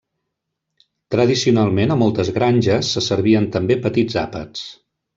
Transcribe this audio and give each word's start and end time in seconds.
Tradicionalment 1.15 1.95
a 1.95 1.99
moltes 2.05 2.33
granges 2.39 2.91
se 2.97 3.07
servien 3.13 3.49
també 3.59 3.81
petits 3.89 4.21
àpats. 4.27 4.69